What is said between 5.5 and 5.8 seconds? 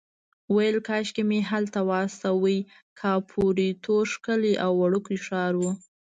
و.